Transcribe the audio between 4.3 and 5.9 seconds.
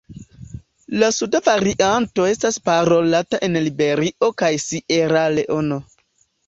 kaj Sieraleono.